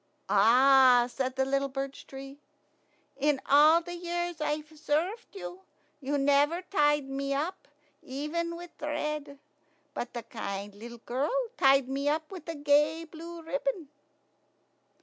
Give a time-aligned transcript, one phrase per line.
[0.29, 2.39] "Ah!" said the little birch tree,
[3.17, 5.61] "in all the years I've served you,
[5.99, 7.67] you never tied me up,
[8.01, 9.37] even with thread;
[9.93, 13.89] but the kind little girl tied me up with a gay blue ribbon."